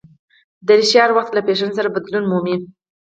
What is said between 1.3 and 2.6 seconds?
له فېشن سره بدلون مومي.